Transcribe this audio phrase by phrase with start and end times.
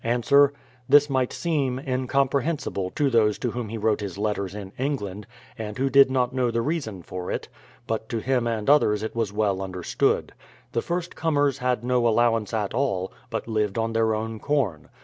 [0.03, 0.33] Ans:
[0.89, 5.27] This might seem incomprehensible to those to whom he wrote his letters in England,
[5.59, 7.47] and who did not know the reason for it;
[7.85, 10.33] but to him and others it was well understood.
[10.71, 14.89] The first comers had no allowance at all, but lived on their own corn.